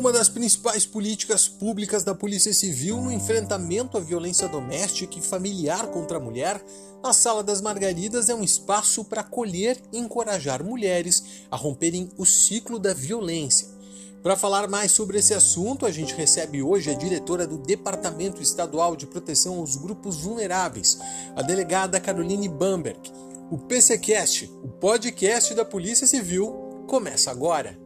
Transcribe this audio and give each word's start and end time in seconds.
Uma 0.00 0.12
das 0.12 0.28
principais 0.30 0.86
políticas 0.86 1.46
públicas 1.46 2.02
da 2.02 2.14
Polícia 2.14 2.54
Civil 2.54 3.00
no 3.02 3.12
enfrentamento 3.12 3.98
à 3.98 4.00
violência 4.00 4.48
doméstica 4.48 5.18
e 5.18 5.22
familiar 5.22 5.88
contra 5.88 6.16
a 6.16 6.20
mulher, 6.20 6.64
a 7.02 7.12
Sala 7.12 7.42
das 7.42 7.60
Margaridas 7.60 8.30
é 8.30 8.34
um 8.34 8.42
espaço 8.42 9.04
para 9.04 9.20
acolher 9.20 9.78
e 9.92 9.98
encorajar 9.98 10.64
mulheres 10.64 11.44
a 11.50 11.56
romperem 11.56 12.08
o 12.16 12.24
ciclo 12.24 12.78
da 12.78 12.94
violência. 12.94 13.68
Para 14.22 14.36
falar 14.36 14.68
mais 14.68 14.92
sobre 14.92 15.18
esse 15.18 15.32
assunto, 15.32 15.86
a 15.86 15.90
gente 15.90 16.14
recebe 16.14 16.62
hoje 16.62 16.90
a 16.90 16.94
diretora 16.94 17.46
do 17.46 17.56
Departamento 17.58 18.42
Estadual 18.42 18.96
de 18.96 19.06
Proteção 19.06 19.58
aos 19.58 19.76
Grupos 19.76 20.16
Vulneráveis, 20.16 20.98
a 21.36 21.42
delegada 21.42 22.00
Caroline 22.00 22.48
Bamberg. 22.48 23.00
O 23.50 23.58
PCcast, 23.58 24.44
o 24.62 24.68
podcast 24.68 25.52
da 25.54 25.64
Polícia 25.64 26.06
Civil, 26.06 26.84
começa 26.86 27.32
agora. 27.32 27.76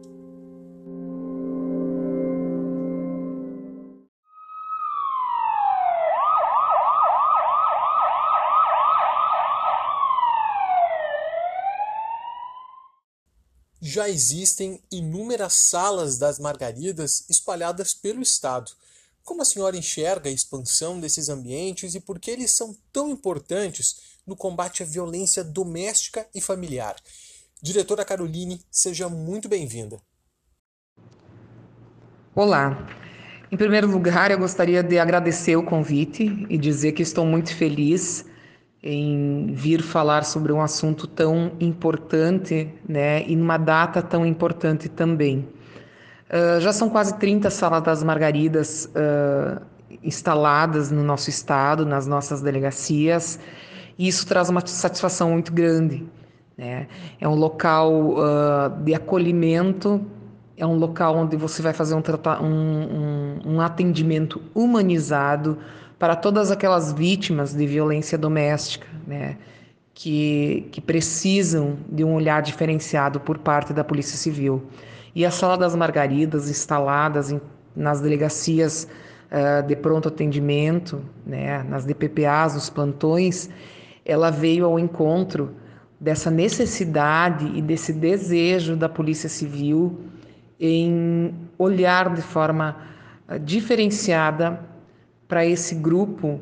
já 13.81 14.09
existem 14.09 14.83
inúmeras 14.91 15.53
salas 15.53 16.17
das 16.17 16.37
margaridas 16.37 17.23
espalhadas 17.29 17.93
pelo 17.93 18.21
estado. 18.21 18.71
Como 19.25 19.41
a 19.41 19.45
senhora 19.45 19.75
enxerga 19.75 20.29
a 20.29 20.31
expansão 20.31 20.99
desses 20.99 21.29
ambientes 21.29 21.95
e 21.95 21.99
por 21.99 22.19
que 22.19 22.29
eles 22.29 22.51
são 22.51 22.75
tão 22.93 23.09
importantes 23.09 24.19
no 24.25 24.35
combate 24.35 24.83
à 24.83 24.85
violência 24.85 25.43
doméstica 25.43 26.27
e 26.33 26.39
familiar? 26.39 26.95
Diretora 27.59 28.05
Caroline, 28.05 28.61
seja 28.69 29.09
muito 29.09 29.49
bem-vinda. 29.49 29.99
Olá. 32.35 32.87
Em 33.51 33.57
primeiro 33.57 33.87
lugar, 33.87 34.29
eu 34.29 34.37
gostaria 34.37 34.83
de 34.83 34.99
agradecer 34.99 35.55
o 35.55 35.65
convite 35.65 36.45
e 36.47 36.55
dizer 36.55 36.91
que 36.91 37.01
estou 37.01 37.25
muito 37.25 37.55
feliz 37.55 38.25
em 38.83 39.51
vir 39.55 39.81
falar 39.81 40.23
sobre 40.23 40.51
um 40.51 40.61
assunto 40.61 41.07
tão 41.07 41.51
importante, 41.59 42.71
né, 42.87 43.27
e 43.27 43.35
numa 43.35 43.57
data 43.57 44.03
tão 44.03 44.23
importante 44.23 44.87
também. 44.87 45.49
Uh, 46.29 46.59
já 46.59 46.73
são 46.73 46.89
quase 46.89 47.17
30 47.17 47.49
salas 47.49 47.83
das 47.83 48.03
margaridas 48.03 48.89
uh, 48.95 49.61
instaladas 50.03 50.91
no 50.91 51.03
nosso 51.03 51.29
estado, 51.29 51.85
nas 51.85 52.07
nossas 52.07 52.41
delegacias, 52.41 53.39
e 53.97 54.07
isso 54.07 54.25
traz 54.25 54.49
uma 54.49 54.65
satisfação 54.65 55.31
muito 55.31 55.53
grande. 55.53 56.05
Né? 56.57 56.87
É 57.19 57.27
um 57.27 57.35
local 57.35 57.91
uh, 57.91 58.83
de 58.83 58.93
acolhimento, 58.93 60.03
é 60.57 60.65
um 60.65 60.75
local 60.75 61.15
onde 61.17 61.35
você 61.35 61.61
vai 61.61 61.73
fazer 61.73 61.95
um, 61.95 62.03
um, 62.41 62.45
um, 62.45 63.55
um 63.55 63.61
atendimento 63.61 64.41
humanizado, 64.53 65.57
para 65.97 66.15
todas 66.15 66.51
aquelas 66.51 66.91
vítimas 66.91 67.53
de 67.53 67.65
violência 67.65 68.17
doméstica, 68.17 68.87
né, 69.07 69.37
que, 69.93 70.67
que 70.71 70.81
precisam 70.81 71.77
de 71.87 72.03
um 72.03 72.13
olhar 72.13 72.41
diferenciado 72.41 73.19
por 73.19 73.37
parte 73.37 73.71
da 73.71 73.83
Polícia 73.83 74.17
Civil. 74.17 74.63
E 75.15 75.25
a 75.25 75.31
Sala 75.31 75.57
das 75.57 75.73
Margaridas, 75.73 76.49
instaladas 76.49 77.31
em, 77.31 77.39
nas 77.73 78.01
delegacias 78.01 78.85
uh, 79.31 79.65
de 79.65 79.73
pronto 79.73 80.09
atendimento, 80.09 81.01
né, 81.25 81.63
nas 81.63 81.85
DPPAs, 81.85 82.55
nos 82.55 82.69
plantões, 82.69 83.49
ela 84.03 84.29
veio 84.29 84.65
ao 84.65 84.77
encontro 84.77 85.55
dessa 85.97 86.29
necessidade 86.29 87.49
e 87.55 87.61
desse 87.61 87.93
desejo 87.93 88.75
da 88.75 88.89
Polícia 88.89 89.29
Civil 89.29 90.01
em 90.59 91.33
olhar 91.57 92.13
de 92.13 92.21
forma 92.21 92.75
uh, 93.29 93.39
diferenciada 93.39 94.59
para 95.29 95.45
esse 95.45 95.75
grupo 95.75 96.41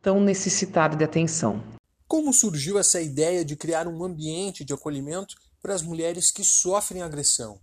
tão 0.00 0.20
necessitado 0.20 0.96
de 0.96 1.04
atenção. 1.04 1.62
Como 2.08 2.32
surgiu 2.32 2.78
essa 2.78 3.00
ideia 3.00 3.44
de 3.44 3.56
criar 3.56 3.86
um 3.86 4.02
ambiente 4.02 4.64
de 4.64 4.72
acolhimento 4.72 5.34
para 5.60 5.74
as 5.74 5.82
mulheres 5.82 6.30
que 6.30 6.42
sofrem 6.42 7.02
agressão? 7.02 7.58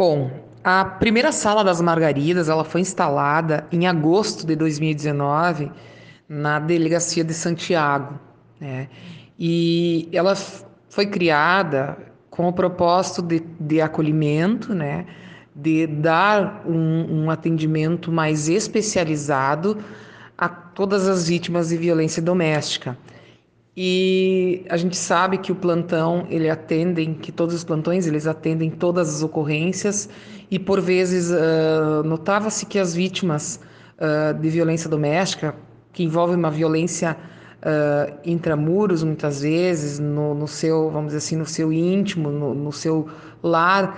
Bom, 0.00 0.30
a 0.64 0.82
primeira 0.82 1.30
sala 1.30 1.62
das 1.62 1.78
Margaridas 1.78 2.48
ela 2.48 2.64
foi 2.64 2.80
instalada 2.80 3.66
em 3.70 3.86
agosto 3.86 4.46
de 4.46 4.56
2019 4.56 5.70
na 6.26 6.58
delegacia 6.58 7.22
de 7.22 7.34
Santiago, 7.34 8.18
né? 8.58 8.88
E 9.38 10.08
ela 10.10 10.34
foi 10.88 11.04
criada 11.04 11.98
com 12.30 12.48
o 12.48 12.52
propósito 12.54 13.20
de, 13.20 13.40
de 13.60 13.82
acolhimento, 13.82 14.74
né? 14.74 15.04
de 15.54 15.86
dar 15.86 16.62
um, 16.66 17.24
um 17.24 17.30
atendimento 17.30 18.10
mais 18.10 18.48
especializado 18.48 19.76
a 20.38 20.48
todas 20.48 21.06
as 21.08 21.28
vítimas 21.28 21.68
de 21.68 21.76
violência 21.76 22.22
doméstica. 22.22 22.96
E 23.76 24.64
a 24.68 24.76
gente 24.76 24.96
sabe 24.96 25.38
que 25.38 25.52
o 25.52 25.54
plantão, 25.54 26.26
ele 26.28 26.50
atendem, 26.50 27.14
que 27.14 27.30
todos 27.30 27.54
os 27.54 27.62
plantões, 27.62 28.06
eles 28.06 28.26
atendem 28.26 28.68
todas 28.68 29.14
as 29.14 29.22
ocorrências. 29.22 30.08
E 30.50 30.58
por 30.58 30.80
vezes 30.80 31.30
uh, 31.30 32.02
notava-se 32.04 32.66
que 32.66 32.78
as 32.78 32.94
vítimas 32.94 33.60
uh, 33.96 34.34
de 34.34 34.48
violência 34.48 34.90
doméstica, 34.90 35.54
que 35.92 36.02
envolve 36.02 36.34
uma 36.34 36.50
violência 36.50 37.16
uh, 37.60 38.18
intramuros 38.24 39.04
muitas 39.04 39.42
vezes, 39.42 40.00
no, 40.00 40.34
no, 40.34 40.48
seu, 40.48 40.90
vamos 40.90 41.06
dizer 41.06 41.18
assim, 41.18 41.36
no 41.36 41.46
seu 41.46 41.72
íntimo, 41.72 42.28
no, 42.30 42.54
no 42.54 42.72
seu 42.72 43.08
lar, 43.42 43.96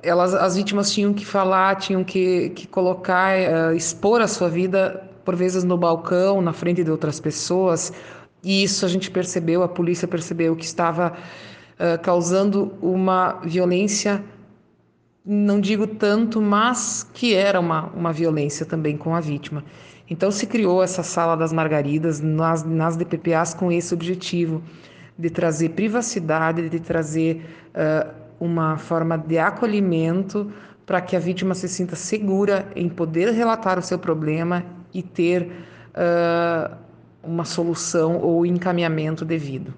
elas, 0.00 0.32
as 0.32 0.56
vítimas 0.56 0.92
tinham 0.92 1.12
que 1.12 1.26
falar, 1.26 1.74
tinham 1.74 2.04
que, 2.04 2.50
que 2.50 2.68
colocar, 2.68 3.74
expor 3.74 4.20
a 4.20 4.28
sua 4.28 4.48
vida, 4.48 5.08
por 5.24 5.34
vezes 5.34 5.64
no 5.64 5.76
balcão, 5.76 6.40
na 6.40 6.52
frente 6.52 6.84
de 6.84 6.90
outras 6.90 7.18
pessoas, 7.18 7.92
e 8.42 8.62
isso 8.62 8.84
a 8.84 8.88
gente 8.88 9.10
percebeu, 9.10 9.62
a 9.62 9.68
polícia 9.68 10.06
percebeu 10.06 10.54
que 10.54 10.64
estava 10.64 11.12
uh, 11.12 12.00
causando 12.02 12.72
uma 12.80 13.40
violência, 13.44 14.22
não 15.24 15.60
digo 15.60 15.86
tanto, 15.86 16.40
mas 16.40 17.06
que 17.12 17.34
era 17.34 17.58
uma, 17.58 17.86
uma 17.88 18.12
violência 18.12 18.64
também 18.64 18.96
com 18.96 19.14
a 19.14 19.20
vítima. 19.20 19.64
Então 20.08 20.30
se 20.30 20.46
criou 20.46 20.82
essa 20.82 21.02
sala 21.02 21.36
das 21.36 21.52
margaridas 21.52 22.20
nas, 22.20 22.64
nas 22.64 22.96
DPPAs 22.96 23.52
com 23.52 23.70
esse 23.70 23.92
objetivo 23.92 24.62
de 25.18 25.28
trazer 25.28 25.70
privacidade, 25.70 26.68
de 26.68 26.80
trazer 26.80 27.44
uma 28.40 28.76
forma 28.76 29.18
de 29.18 29.38
acolhimento 29.38 30.50
para 30.86 31.00
que 31.00 31.16
a 31.16 31.18
vítima 31.18 31.54
se 31.54 31.68
sinta 31.68 31.96
segura 31.96 32.66
em 32.74 32.88
poder 32.88 33.30
relatar 33.32 33.78
o 33.78 33.82
seu 33.82 33.98
problema 33.98 34.64
e 34.94 35.02
ter 35.02 35.42
uh, 35.42 36.74
uma 37.28 37.44
solução 37.44 38.20
ou 38.20 38.44
encaminhamento 38.44 39.24
devido. 39.24 39.74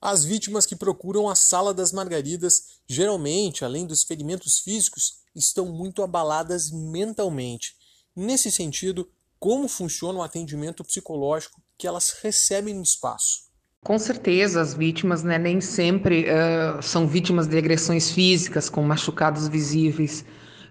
As 0.00 0.24
vítimas 0.24 0.66
que 0.66 0.76
procuram 0.76 1.28
a 1.28 1.34
Sala 1.34 1.72
das 1.72 1.92
Margaridas, 1.92 2.80
geralmente, 2.86 3.64
além 3.64 3.86
dos 3.86 4.02
ferimentos 4.02 4.58
físicos, 4.58 5.20
estão 5.34 5.66
muito 5.66 6.02
abaladas 6.02 6.70
mentalmente. 6.70 7.74
Nesse 8.14 8.50
sentido, 8.50 9.08
como 9.38 9.66
funciona 9.68 10.18
o 10.18 10.22
atendimento 10.22 10.84
psicológico 10.84 11.62
que 11.78 11.86
elas 11.86 12.16
recebem 12.22 12.74
no 12.74 12.82
espaço? 12.82 13.44
Com 13.82 13.98
certeza, 13.98 14.60
as 14.60 14.72
vítimas 14.72 15.22
né, 15.22 15.38
nem 15.38 15.60
sempre 15.60 16.24
uh, 16.24 16.82
são 16.82 17.06
vítimas 17.06 17.46
de 17.46 17.58
agressões 17.58 18.10
físicas, 18.10 18.70
com 18.70 18.82
machucados 18.82 19.46
visíveis. 19.48 20.24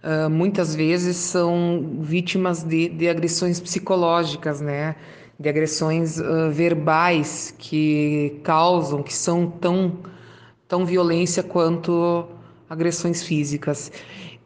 Uh, 0.04 0.30
muitas 0.30 0.74
vezes 0.74 1.18
são 1.18 2.00
vítimas 2.02 2.64
de, 2.64 2.90
de 2.90 3.08
agressões 3.08 3.60
psicológicas, 3.60 4.60
né? 4.62 4.96
De 5.40 5.50
agressões 5.50 6.20
uh, 6.20 6.52
verbais 6.52 7.54
que 7.58 8.40
causam, 8.44 9.02
que 9.02 9.14
são 9.14 9.48
tão, 9.50 10.00
tão 10.68 10.86
violência 10.86 11.42
quanto 11.42 12.26
agressões 12.70 13.24
físicas. 13.24 13.92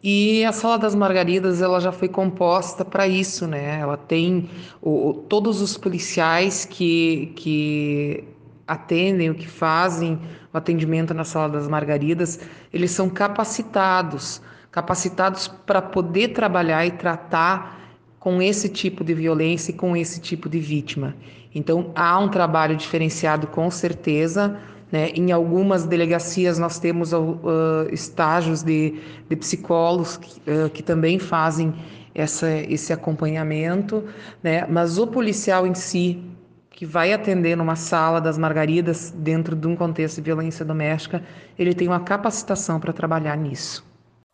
E 0.03 0.45
a 0.45 0.51
Sala 0.51 0.77
das 0.77 0.95
Margaridas 0.95 1.62
ela 1.62 1.79
já 1.79 1.91
foi 1.91 2.07
composta 2.07 2.85
para 2.85 3.07
isso, 3.07 3.47
né? 3.47 3.79
Ela 3.79 3.97
tem 3.97 4.50
o, 4.81 5.25
todos 5.27 5.62
os 5.62 5.77
policiais 5.77 6.65
que, 6.65 7.33
que 7.35 8.23
atendem, 8.67 9.29
o 9.29 9.35
que 9.35 9.47
fazem 9.47 10.19
o 10.53 10.57
atendimento 10.57 11.13
na 11.13 11.23
Sala 11.23 11.50
das 11.50 11.67
Margaridas, 11.67 12.39
eles 12.71 12.91
são 12.91 13.09
capacitados, 13.09 14.41
capacitados 14.71 15.47
para 15.47 15.81
poder 15.81 16.29
trabalhar 16.29 16.85
e 16.85 16.91
tratar 16.91 17.77
com 18.19 18.41
esse 18.41 18.69
tipo 18.69 19.03
de 19.03 19.13
violência 19.13 19.71
e 19.71 19.73
com 19.73 19.95
esse 19.95 20.19
tipo 20.19 20.49
de 20.49 20.59
vítima. 20.59 21.15
Então, 21.53 21.91
há 21.95 22.19
um 22.19 22.29
trabalho 22.29 22.75
diferenciado 22.75 23.47
com 23.47 23.69
certeza. 23.71 24.59
Né? 24.91 25.09
Em 25.09 25.31
algumas 25.31 25.85
delegacias, 25.85 26.57
nós 26.57 26.79
temos 26.79 27.13
uh, 27.13 27.45
estágios 27.91 28.63
de, 28.63 29.01
de 29.29 29.35
psicólogos 29.35 30.17
que, 30.17 30.39
uh, 30.49 30.69
que 30.69 30.83
também 30.83 31.19
fazem 31.19 31.73
essa, 32.13 32.49
esse 32.49 32.91
acompanhamento, 32.91 34.03
né? 34.41 34.65
mas 34.67 34.97
o 34.97 35.05
policial 35.05 35.67
em 35.67 35.75
si, 35.75 36.23
que 36.71 36.85
vai 36.85 37.13
atender 37.13 37.55
numa 37.55 37.75
sala 37.75 38.19
das 38.19 38.37
margaridas 38.37 39.11
dentro 39.11 39.55
de 39.55 39.67
um 39.67 39.75
contexto 39.75 40.17
de 40.17 40.21
violência 40.21 40.65
doméstica, 40.65 41.23
ele 41.57 41.73
tem 41.73 41.87
uma 41.87 41.99
capacitação 41.99 42.79
para 42.79 42.91
trabalhar 42.91 43.35
nisso. 43.35 43.85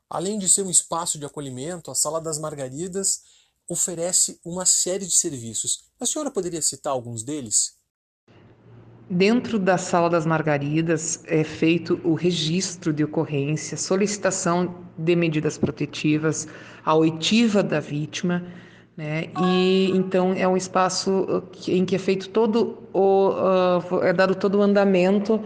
Além 0.09 0.37
de 0.37 0.47
ser 0.47 0.61
um 0.63 0.69
espaço 0.69 1.17
de 1.17 1.25
acolhimento, 1.25 1.89
a 1.89 1.95
Sala 1.95 2.21
das 2.21 2.37
Margaridas 2.37 3.21
oferece 3.69 4.39
uma 4.45 4.65
série 4.65 5.05
de 5.05 5.13
serviços. 5.13 5.85
A 5.99 6.05
senhora 6.05 6.31
poderia 6.31 6.61
citar 6.61 6.93
alguns 6.93 7.23
deles? 7.23 7.73
Dentro 9.09 9.59
da 9.59 9.77
Sala 9.77 10.09
das 10.09 10.25
Margaridas 10.25 11.21
é 11.25 11.43
feito 11.43 11.99
o 12.03 12.13
registro 12.13 12.93
de 12.93 13.03
ocorrência, 13.03 13.77
solicitação 13.77 14.83
de 14.97 15.15
medidas 15.15 15.57
protetivas, 15.57 16.47
a 16.83 16.95
oitiva 16.95 17.61
da 17.61 17.79
vítima 17.79 18.43
né? 18.95 19.29
E 19.41 19.91
então 19.91 20.33
é 20.33 20.47
um 20.47 20.55
espaço 20.55 21.43
em 21.67 21.83
que 21.83 21.95
é 21.95 21.99
feito 21.99 22.29
todo 22.29 22.83
o 22.93 23.29
uh, 23.29 24.03
é 24.03 24.13
dado 24.13 24.35
todo 24.35 24.59
o 24.59 24.61
andamento 24.61 25.41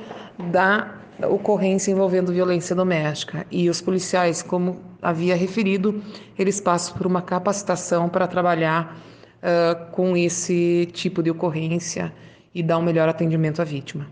da 0.51 0.95
ocorrência 1.29 1.91
envolvendo 1.91 2.31
violência 2.33 2.75
doméstica 2.75 3.47
e 3.49 3.69
os 3.69 3.79
policiais, 3.79 4.43
como 4.43 4.81
havia 5.01 5.35
referido, 5.35 6.03
eles 6.37 6.59
passam 6.59 6.95
por 6.97 7.05
uma 7.05 7.21
capacitação 7.21 8.09
para 8.09 8.27
trabalhar 8.27 8.97
uh, 9.37 9.91
com 9.91 10.15
esse 10.15 10.89
tipo 10.93 11.21
de 11.21 11.31
ocorrência 11.31 12.13
e 12.53 12.63
dar 12.63 12.77
um 12.77 12.83
melhor 12.83 13.07
atendimento 13.07 13.61
à 13.61 13.65
vítima. 13.65 14.09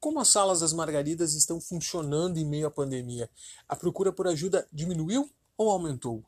Como 0.00 0.20
as 0.20 0.28
salas 0.28 0.60
das 0.60 0.72
Margaridas 0.72 1.34
estão 1.34 1.60
funcionando 1.60 2.36
em 2.36 2.44
meio 2.44 2.66
à 2.66 2.70
pandemia? 2.70 3.28
A 3.68 3.74
procura 3.74 4.12
por 4.12 4.26
ajuda 4.26 4.66
diminuiu 4.72 5.28
ou 5.56 5.70
aumentou? 5.70 6.22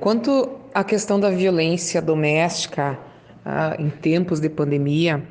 Quanto 0.00 0.58
à 0.74 0.82
questão 0.82 1.20
da 1.20 1.30
violência 1.30 2.02
doméstica 2.02 2.98
uh, 3.44 3.80
em 3.80 3.88
tempos 3.88 4.40
de 4.40 4.48
pandemia, 4.48 5.24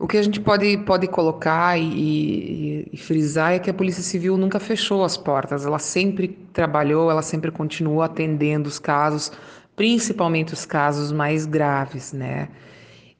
o 0.00 0.08
que 0.08 0.16
a 0.16 0.22
gente 0.22 0.40
pode, 0.40 0.78
pode 0.78 1.06
colocar 1.06 1.78
e, 1.78 1.84
e, 1.84 2.88
e, 2.90 2.96
frisar 2.96 3.52
é 3.52 3.58
que 3.58 3.68
a 3.68 3.74
Polícia 3.74 4.02
Civil 4.02 4.38
nunca 4.38 4.58
fechou 4.58 5.04
as 5.04 5.18
portas, 5.18 5.66
ela 5.66 5.78
sempre 5.78 6.28
trabalhou, 6.54 7.10
ela 7.10 7.20
sempre 7.20 7.50
continuou 7.50 8.00
atendendo 8.00 8.66
os 8.66 8.78
casos, 8.78 9.30
principalmente 9.76 10.54
os 10.54 10.64
casos 10.64 11.12
mais 11.12 11.44
graves, 11.44 12.14
né? 12.14 12.48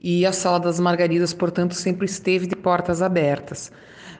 E 0.00 0.24
a 0.24 0.32
Sala 0.32 0.58
das 0.58 0.80
Margaridas, 0.80 1.34
portanto, 1.34 1.74
sempre 1.74 2.06
esteve 2.06 2.46
de 2.46 2.56
portas 2.56 3.02
abertas. 3.02 3.70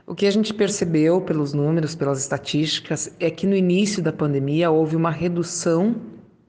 O 0.06 0.14
que 0.14 0.26
a 0.26 0.30
gente 0.30 0.52
percebeu 0.52 1.22
pelos 1.22 1.54
números, 1.54 1.94
pelas 1.94 2.20
estatísticas, 2.20 3.10
é 3.18 3.30
que 3.30 3.46
no 3.46 3.56
início 3.56 4.02
da 4.02 4.12
pandemia 4.12 4.70
houve 4.70 4.96
uma 4.96 5.10
redução 5.10 5.96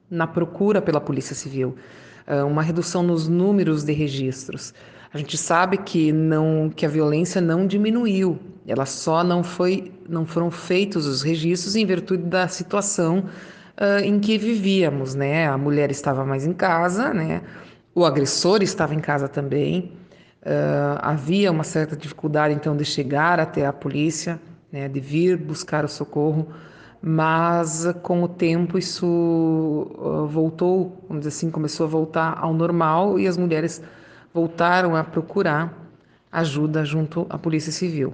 na 0.10 0.28
procura 0.28 0.82
pela 0.82 1.00
Polícia 1.00 1.34
Civil, 1.34 1.74
uma 2.48 2.62
redução 2.62 3.04
nos 3.04 3.28
números 3.28 3.84
de 3.84 3.94
registros. 3.94 4.74
A 5.14 5.18
gente 5.18 5.38
sabe 5.38 5.78
que 5.78 6.12
não 6.12 6.70
que 6.74 6.86
a 6.86 6.90
violência 6.90 7.42
não 7.42 7.68
diminuiu, 7.68 8.40
ela 8.66 8.86
só 8.86 9.24
não 9.24 9.44
foi 9.44 9.92
não 10.08 10.26
foram 10.26 10.50
feitos 10.50 11.06
os 11.06 11.22
registros 11.22 11.76
em 11.76 11.86
virtude 11.86 12.24
da 12.24 12.48
situação 12.48 13.26
uh, 13.78 14.04
em 14.04 14.20
que 14.20 14.38
vivíamos, 14.38 15.16
né? 15.16 15.48
A 15.48 15.58
mulher 15.58 15.92
estava 15.92 16.26
mais 16.26 16.46
em 16.46 16.54
casa, 16.54 17.14
né? 17.14 17.42
O 17.94 18.06
agressor 18.06 18.62
estava 18.62 18.96
em 18.96 19.00
casa 19.00 19.28
também. 19.28 19.92
Uh, 20.44 20.98
havia 21.02 21.52
uma 21.52 21.64
certa 21.64 21.96
dificuldade 21.96 22.54
então 22.54 22.76
de 22.76 22.86
chegar 22.86 23.40
até 23.40 23.66
a 23.66 23.74
polícia, 23.74 24.40
né? 24.72 24.88
De 24.88 25.00
vir 25.00 25.38
buscar 25.38 25.84
o 25.84 25.88
socorro 25.88 26.48
mas 27.02 27.86
com 28.04 28.24
o 28.24 28.28
tempo 28.28 28.78
isso 28.78 29.06
uh, 29.06 30.28
voltou, 30.28 31.04
vamos 31.08 31.24
dizer 31.24 31.36
assim, 31.36 31.50
começou 31.50 31.86
a 31.86 31.90
voltar 31.90 32.38
ao 32.38 32.54
normal 32.54 33.20
e 33.20 33.28
as 33.28 33.38
mulheres 33.38 33.82
voltaram 34.34 34.96
a 34.96 35.04
procurar 35.04 35.78
ajuda 36.32 36.86
junto 36.86 37.26
à 37.30 37.38
Polícia 37.38 37.72
Civil. 37.72 38.14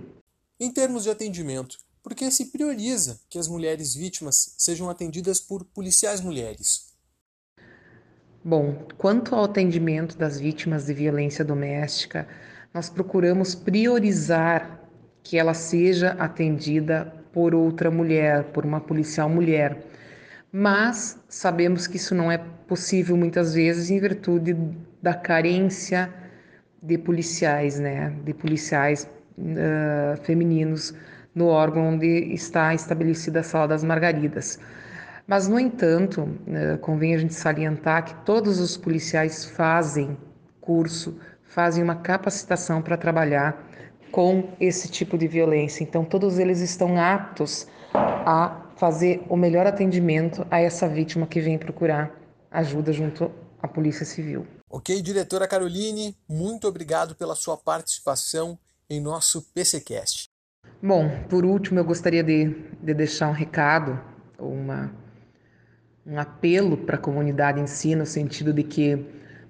Em 0.59 0.71
termos 0.71 1.03
de 1.03 1.09
atendimento, 1.09 1.77
por 2.01 2.15
que 2.15 2.31
se 2.31 2.45
prioriza 2.45 3.19
que 3.29 3.37
as 3.37 3.47
mulheres 3.47 3.93
vítimas 3.93 4.55
sejam 4.57 4.89
atendidas 4.89 5.41
por 5.41 5.65
policiais 5.65 6.21
mulheres? 6.21 6.87
Bom, 8.43 8.87
quanto 8.97 9.35
ao 9.35 9.43
atendimento 9.43 10.17
das 10.17 10.39
vítimas 10.39 10.85
de 10.85 10.93
violência 10.93 11.43
doméstica, 11.43 12.25
nós 12.73 12.89
procuramos 12.89 13.53
priorizar 13.53 14.81
que 15.21 15.37
ela 15.37 15.53
seja 15.53 16.11
atendida 16.11 17.13
por 17.37 17.53
outra 17.53 17.91
mulher, 17.91 18.45
por 18.45 18.65
uma 18.65 18.81
policial 18.81 19.29
mulher. 19.29 19.77
Mas 20.51 21.21
sabemos 21.29 21.85
que 21.85 21.97
isso 21.97 22.15
não 22.15 22.31
é 22.31 22.39
possível 22.67 23.15
muitas 23.15 23.53
vezes 23.53 23.91
em 23.91 23.99
virtude 23.99 24.57
da 25.03 25.13
carência 25.13 26.11
de 26.81 26.97
policiais, 26.97 27.79
né? 27.79 28.11
De 28.25 28.33
policiais 28.33 29.07
uh, 29.37 30.17
femininos 30.23 30.95
no 31.35 31.45
órgão 31.45 31.89
onde 31.89 32.07
está 32.33 32.73
estabelecida 32.73 33.41
a 33.41 33.43
Sala 33.43 33.67
das 33.67 33.83
Margaridas. 33.83 34.59
Mas, 35.27 35.47
no 35.47 35.59
entanto, 35.59 36.21
uh, 36.23 36.79
convém 36.79 37.13
a 37.13 37.19
gente 37.19 37.35
salientar 37.35 38.03
que 38.03 38.15
todos 38.25 38.59
os 38.59 38.75
policiais 38.75 39.45
fazem 39.45 40.17
curso, 40.59 41.19
fazem 41.43 41.83
uma 41.83 41.97
capacitação 41.97 42.81
para 42.81 42.97
trabalhar 42.97 43.66
com 44.17 44.49
esse 44.59 44.89
tipo 44.89 45.15
de 45.15 45.27
violência. 45.27 45.83
Então, 45.83 46.03
todos 46.03 46.39
eles 46.39 46.59
estão 46.59 46.99
aptos 46.99 47.67
a 47.93 48.65
fazer 48.75 49.23
o 49.29 49.37
melhor 49.37 49.67
atendimento 49.67 50.43
a 50.49 50.59
essa 50.59 50.89
vítima 50.89 51.27
que 51.27 51.39
vem 51.39 51.55
procurar 51.55 52.19
ajuda 52.49 52.91
junto 52.91 53.31
à 53.61 53.67
Polícia 53.67 54.07
Civil. 54.07 54.47
Ok, 54.67 55.03
diretora 55.03 55.47
Caroline, 55.47 56.17
muito 56.27 56.67
obrigado 56.67 57.13
pela 57.13 57.35
sua 57.35 57.55
participação 57.57 58.57
em 58.89 58.99
nosso 58.99 59.43
PCcast. 59.53 60.25
Bom, 60.81 61.07
por 61.29 61.45
último, 61.45 61.79
eu 61.79 61.85
gostaria 61.85 62.23
de, 62.23 62.55
de 62.81 62.95
deixar 62.95 63.29
um 63.29 63.33
recado, 63.33 64.01
uma, 64.39 64.91
um 66.03 66.17
apelo 66.17 66.75
para 66.75 66.95
a 66.95 66.99
comunidade 66.99 67.61
em 67.61 67.67
si, 67.67 67.93
no 67.93 68.07
sentido 68.07 68.51
de 68.51 68.63
que 68.63 68.97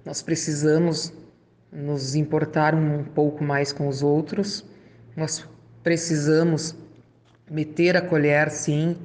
nós 0.04 0.20
precisamos 0.20 1.10
nos 1.72 2.14
importar 2.14 2.74
um 2.74 3.04
pouco 3.04 3.44
mais 3.44 3.72
com 3.72 3.88
os 3.88 4.02
outros. 4.02 4.64
Nós 5.16 5.46
precisamos 5.82 6.74
meter 7.50 7.96
a 7.96 8.02
colher, 8.02 8.50
sim, 8.50 8.96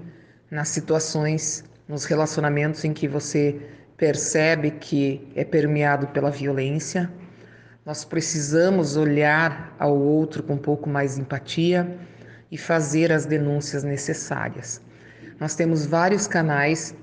nas 0.49 0.69
situações, 0.69 1.63
nos 1.87 2.05
relacionamentos 2.05 2.83
em 2.85 2.93
que 2.93 3.07
você 3.07 3.59
percebe 3.97 4.71
que 4.71 5.27
é 5.35 5.43
permeado 5.43 6.07
pela 6.07 6.29
violência. 6.29 7.11
Nós 7.85 8.05
precisamos 8.05 8.95
olhar 8.95 9.75
ao 9.77 9.97
outro 9.97 10.43
com 10.43 10.53
um 10.53 10.57
pouco 10.57 10.89
mais 10.89 11.15
de 11.15 11.21
empatia 11.21 11.97
e 12.51 12.57
fazer 12.57 13.11
as 13.11 13.25
denúncias 13.25 13.83
necessárias. 13.83 14.81
Nós 15.39 15.55
temos 15.55 15.85
vários 15.85 16.27
canais 16.27 16.95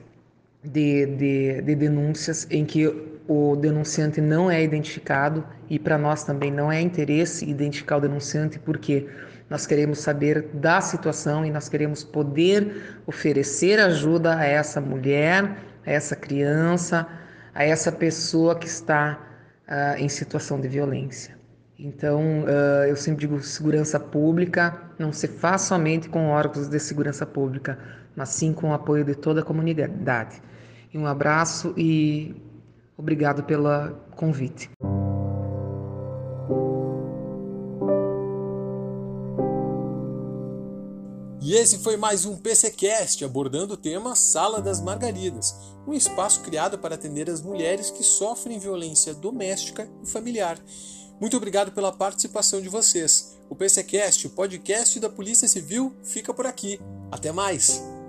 de, 0.63 1.07
de, 1.07 1.63
de 1.63 1.75
denúncias 1.75 2.47
em 2.51 2.65
que 2.65 2.87
o 3.27 3.57
denunciante 3.57 4.21
não 4.21 4.51
é 4.51 4.63
identificado 4.63 5.45
e 5.69 5.79
para 5.79 5.97
nós 5.97 6.25
também 6.25 6.51
não 6.51 6.71
é 6.71 6.81
interesse 6.81 7.49
identificar 7.49 7.99
o 7.99 8.01
denunciante 8.01 8.59
porque 8.59 9.07
nós 9.49 9.67
queremos 9.67 10.01
saber 10.01 10.49
da 10.55 10.81
situação 10.81 11.45
e 11.45 11.51
nós 11.51 11.69
queremos 11.69 12.05
poder 12.05 13.01
oferecer 13.07 13.81
ajuda 13.81 14.37
a 14.37 14.45
essa 14.45 14.81
mulher, 14.81 15.45
a 15.87 15.91
essa 15.91 16.15
criança, 16.15 17.07
a 17.55 17.65
essa 17.65 17.91
pessoa 17.91 18.57
que 18.57 18.67
está 18.67 19.19
uh, 19.69 19.97
em 19.99 20.09
situação 20.09 20.61
de 20.61 20.69
violência. 20.69 21.40
Então, 21.83 22.45
uh, 22.45 22.85
eu 22.89 22.97
sempre 22.97 23.27
digo: 23.27 23.41
segurança 23.43 23.99
pública 23.99 24.81
não 24.99 25.13
se 25.13 25.27
faz 25.27 25.63
somente 25.63 26.09
com 26.09 26.29
órgãos 26.29 26.69
de 26.69 26.79
segurança 26.79 27.25
pública, 27.25 27.79
mas 28.15 28.29
sim 28.29 28.53
com 28.53 28.71
o 28.71 28.75
apoio 28.75 29.05
de 29.05 29.15
toda 29.15 29.41
a 29.41 29.45
comunidade. 29.45 30.43
E 30.93 30.99
um 30.99 31.07
abraço 31.07 31.73
e 31.77 32.35
Obrigado 33.01 33.43
pelo 33.45 33.67
convite. 34.15 34.69
E 41.41 41.55
esse 41.55 41.79
foi 41.79 41.97
mais 41.97 42.27
um 42.27 42.37
PCcast 42.37 43.25
abordando 43.25 43.73
o 43.73 43.77
tema 43.79 44.15
Sala 44.15 44.61
das 44.61 44.83
Margaridas, 44.83 45.55
um 45.87 45.95
espaço 45.95 46.43
criado 46.43 46.79
para 46.79 46.95
atender 46.95 47.31
as 47.31 47.41
mulheres 47.41 47.91
que 47.91 48.05
sofrem 48.05 48.59
violência 48.59 49.15
doméstica 49.15 49.89
e 50.03 50.07
familiar. 50.07 50.59
Muito 51.21 51.37
obrigado 51.37 51.73
pela 51.73 51.93
participação 51.93 52.63
de 52.63 52.69
vocês. 52.69 53.37
O 53.51 53.55
PCcast, 53.55 54.27
o 54.27 54.31
podcast 54.31 54.99
da 54.99 55.11
Polícia 55.11 55.47
Civil, 55.47 55.95
fica 56.03 56.33
por 56.33 56.47
aqui. 56.47 56.81
Até 57.13 57.31
mais. 57.31 58.00